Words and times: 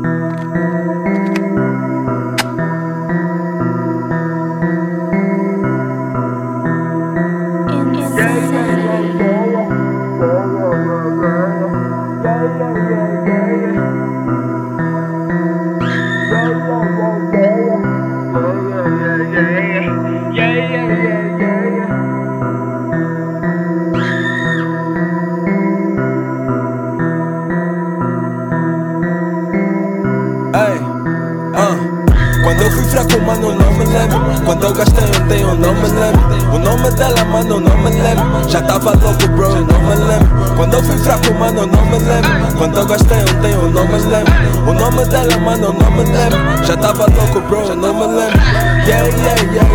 Quando 0.00 0.06
eu 0.06 0.21
fui 32.72 32.84
fraco, 32.84 33.20
mano, 33.20 33.54
não 33.54 33.72
me 33.72 33.84
lembro. 33.84 34.18
Quando 34.44 34.64
eu 34.64 34.72
gastei 34.72 35.04
ontem, 35.04 35.40
eu 35.42 35.54
não 35.54 35.74
me 35.74 35.88
lembro. 35.88 36.54
O 36.54 36.58
nome 36.58 36.90
dela, 36.92 37.24
mano, 37.24 37.60
não 37.60 37.78
me 37.78 37.90
lembro. 37.90 38.48
Já 38.48 38.62
tava 38.62 38.90
louco, 38.90 39.28
bro, 39.34 39.44
eu 39.44 39.66
não 39.66 39.80
me 39.80 39.94
lembro. 39.94 40.56
Quando 40.56 40.74
eu 40.74 40.82
fui 40.82 40.98
fraco, 40.98 41.34
mano, 41.34 41.66
não 41.66 41.86
me 41.86 41.98
lembro. 41.98 42.56
Quando 42.58 42.78
eu 42.78 42.86
gastei 42.86 43.18
ontem, 43.18 43.52
eu 43.52 43.70
não 43.70 43.86
me 43.86 43.98
lembro. 43.98 44.32
O 44.66 44.72
nome 44.72 45.04
dela, 45.06 45.38
mano, 45.38 45.72
não 45.72 45.90
me 45.90 46.04
lembro. 46.04 46.64
Já 46.64 46.76
tava 46.76 47.06
louco, 47.06 47.40
bro, 47.48 47.68
eu 47.68 47.76
não 47.76 47.94
me 47.94 48.06
lembro. 48.06 48.40
Yeah, 48.86 49.06
yeah, 49.08 49.52
yeah. 49.52 49.71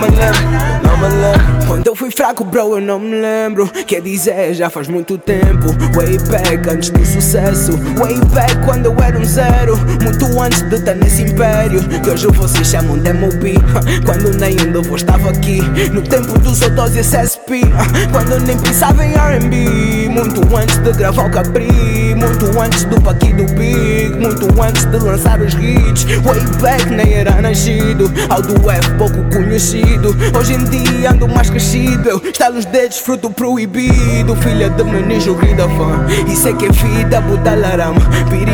Me 0.00 0.08
lembro, 0.16 0.42
não 0.82 0.96
me 0.96 1.08
lembro. 1.08 1.66
Quando 1.66 1.86
eu 1.86 1.96
fui 1.96 2.10
fraco, 2.10 2.44
bro, 2.44 2.76
eu 2.76 2.80
não 2.80 2.98
me 2.98 3.20
lembro. 3.20 3.68
Quer 3.86 4.00
dizer, 4.00 4.54
já 4.54 4.70
faz 4.70 4.88
muito 4.88 5.18
tempo. 5.18 5.66
Way 5.94 6.18
back, 6.30 6.70
antes 6.70 6.90
do 6.90 7.04
sucesso. 7.04 7.72
Way 7.96 8.20
back, 8.32 8.56
quando 8.64 8.86
eu 8.86 8.96
era 9.00 9.18
um 9.18 9.24
zero. 9.24 9.76
Muito 10.02 10.40
antes 10.40 10.62
de 10.62 10.76
estar 10.76 10.94
nesse 10.94 11.22
império. 11.22 11.80
Que 12.02 12.10
hoje 12.10 12.26
vocês 12.28 12.68
chamam 12.68 12.98
de 12.98 13.12
MOB. 13.12 13.56
Quando 14.06 14.36
nem 14.38 14.58
ainda 14.58 14.80
vou 14.82 14.96
estava 14.96 15.30
aqui. 15.30 15.60
No 15.92 16.02
tempo 16.02 16.38
dos 16.38 16.62
Otos 16.62 16.94
e 16.94 17.00
SSP. 17.00 17.62
Quando 18.12 18.38
nem 18.40 18.58
pensava 18.58 19.04
em 19.04 19.14
RB. 19.14 20.08
Muito 20.08 20.56
antes 20.56 20.78
de 20.78 20.92
gravar 20.92 21.26
o 21.26 21.30
Capri. 21.30 21.95
Muito 22.26 22.60
antes 22.60 22.84
do 22.84 23.00
Paqui 23.00 23.32
do 23.32 23.44
Big. 23.54 24.10
Muito 24.18 24.60
antes 24.60 24.84
de 24.84 24.98
lançar 24.98 25.40
os 25.40 25.54
hits. 25.54 26.04
Way 26.24 26.40
back, 26.60 26.90
nem 26.90 27.14
era 27.14 27.40
nascido. 27.40 28.12
Ao 28.28 28.42
do 28.42 28.68
F, 28.68 28.94
pouco 28.98 29.22
conhecido. 29.30 30.14
Hoje 30.36 30.54
em 30.54 30.64
dia 30.64 31.12
ando 31.12 31.28
crescido. 31.56 32.08
Eu 32.10 32.22
estalo 32.22 32.58
os 32.58 32.66
dedos, 32.66 32.98
fruto 32.98 33.30
proibido. 33.30 34.36
Filha 34.36 34.68
de 34.68 34.84
menino, 34.84 35.56
da 35.56 35.68
fã. 35.68 36.06
E 36.30 36.36
sei 36.36 36.54
que 36.54 36.66
é 36.66 36.70
vida, 36.70 37.20
buta 37.22 37.54
larama. 37.54 38.00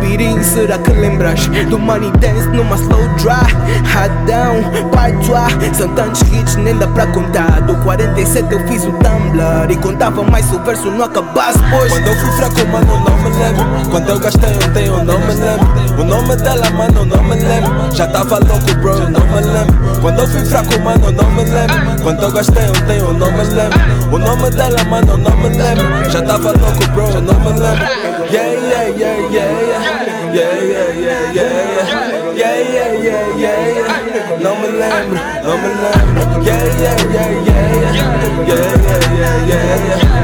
Birim, 0.00 0.42
será 0.42 0.78
que 0.78 0.92
lembras? 0.92 1.46
Do 1.68 1.78
money 1.78 2.10
dance 2.12 2.46
numa 2.48 2.76
slow 2.76 3.08
dry. 3.16 3.52
Radão, 3.84 4.62
tua. 5.26 5.48
São 5.74 5.88
tantos 5.94 6.20
hits, 6.22 6.56
nem 6.56 6.76
dá 6.76 6.86
pra 6.86 7.06
contar. 7.08 7.60
Do 7.62 7.74
47 7.82 8.52
eu 8.52 8.68
fiz 8.68 8.84
o 8.84 8.92
Tumblr. 8.92 9.70
E 9.70 9.76
contava 9.76 10.22
mais 10.22 10.52
o 10.52 10.60
verso 10.60 10.90
não 10.90 11.04
acabasse, 11.04 11.58
pois. 11.70 11.92
Quando 11.92 12.06
eu 12.06 12.14
fui 12.14 12.30
fraco, 12.32 12.66
mano, 12.70 12.86
não 12.86 13.16
me 13.18 13.30
lembro. 13.38 13.83
Quando 13.94 14.08
eu 14.08 14.18
gastei 14.18 14.50
ontem, 14.56 14.86
eu 14.86 15.04
não 15.04 15.20
me 15.20 15.34
lembro. 15.34 16.00
O 16.00 16.04
nome 16.04 16.34
dela, 16.34 16.68
mano, 16.70 17.04
não 17.04 17.22
me 17.22 17.36
lembro. 17.36 17.94
Já 17.94 18.08
tava 18.08 18.40
louco, 18.40 18.74
bro, 18.82 18.92
eu 18.92 19.08
não 19.08 19.20
me 19.20 19.40
lembro. 19.40 20.00
Quando 20.00 20.18
eu 20.18 20.26
fui 20.26 20.44
fraco, 20.44 20.80
mano, 20.80 21.12
não 21.12 21.30
me 21.30 21.44
lembro. 21.44 22.02
Quando 22.02 22.24
eu 22.24 22.32
gastei 22.32 22.64
ontem, 22.70 22.98
eu 22.98 23.14
não 23.14 23.30
me 23.30 23.44
lembro. 23.44 23.78
O 24.12 24.18
nome 24.18 24.50
dela, 24.50 24.82
mano, 24.86 25.16
não 25.16 25.36
me 25.36 25.48
lembro. 25.48 26.10
Já 26.10 26.20
tava 26.22 26.50
louco, 26.50 26.88
bro, 26.92 27.08
eu 27.08 27.20
não 27.20 27.38
me 27.38 27.50
lembro. 27.50 27.86
Yeah, 28.32 28.52
yeah, 28.52 28.88
yeah, 28.88 29.16
yeah, 29.30 29.60
yeah. 29.62 30.14
Yeah, 30.34 30.58
yeah, 30.58 30.90
yeah, 30.90 31.30
yeah, 31.32 31.52
yeah. 31.54 32.34
Yeah, 32.34 32.58
yeah, 32.74 32.94
yeah, 33.00 33.38
yeah, 33.38 33.68
yeah. 33.68 34.38
Não 34.42 34.58
me 34.58 34.66
lembro, 34.72 35.20
não 35.44 35.56
me 35.56 35.68
lembro. 35.68 36.42
Yeah, 36.42 36.64
yeah, 36.82 36.96
yeah, 37.14 37.30
yeah, 37.46 37.70
yeah. 37.70 38.02
Yeah, 38.44 38.58
yeah, 38.58 38.82
yeah, 38.82 39.10
yeah, 39.14 39.38
yeah. 39.38 39.46
Yeah, 39.46 39.62
yeah, 39.62 40.08
yeah. 40.08 40.23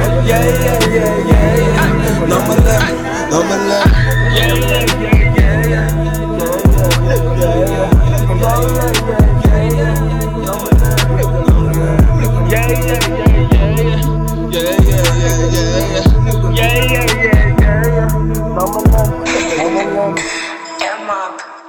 Rock. 21.20 21.59